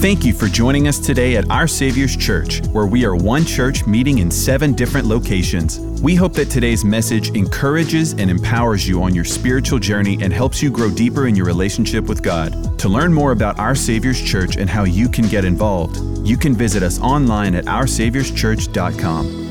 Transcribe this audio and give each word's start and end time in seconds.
Thank 0.00 0.24
you 0.24 0.32
for 0.32 0.46
joining 0.46 0.86
us 0.86 1.00
today 1.00 1.34
at 1.38 1.50
Our 1.50 1.66
Savior's 1.66 2.16
Church, 2.16 2.64
where 2.68 2.86
we 2.86 3.04
are 3.04 3.16
one 3.16 3.44
church 3.44 3.84
meeting 3.84 4.18
in 4.18 4.30
seven 4.30 4.72
different 4.72 5.08
locations. 5.08 5.80
We 6.00 6.14
hope 6.14 6.34
that 6.34 6.50
today's 6.50 6.84
message 6.84 7.30
encourages 7.30 8.12
and 8.12 8.30
empowers 8.30 8.86
you 8.86 9.02
on 9.02 9.12
your 9.12 9.24
spiritual 9.24 9.80
journey 9.80 10.16
and 10.22 10.32
helps 10.32 10.62
you 10.62 10.70
grow 10.70 10.88
deeper 10.88 11.26
in 11.26 11.34
your 11.34 11.46
relationship 11.46 12.04
with 12.04 12.22
God. 12.22 12.78
To 12.78 12.88
learn 12.88 13.12
more 13.12 13.32
about 13.32 13.58
Our 13.58 13.74
Savior's 13.74 14.22
Church 14.22 14.56
and 14.56 14.70
how 14.70 14.84
you 14.84 15.08
can 15.08 15.26
get 15.26 15.44
involved, 15.44 15.98
you 16.24 16.36
can 16.36 16.54
visit 16.54 16.84
us 16.84 17.00
online 17.00 17.56
at 17.56 17.64
oursaviorschurch.com. 17.64 19.47